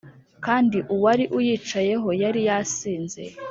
[0.45, 3.23] kandi uwari uyicayeho yari yasinze